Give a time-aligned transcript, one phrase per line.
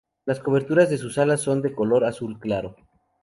[0.25, 2.75] Las coberteras de sus alas son de color azul claro.